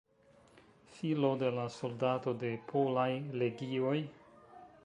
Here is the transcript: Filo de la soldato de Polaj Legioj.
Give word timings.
Filo 0.93 1.29
de 1.43 1.51
la 1.57 1.67
soldato 1.75 2.35
de 2.45 2.53
Polaj 2.73 3.09
Legioj. 3.43 3.97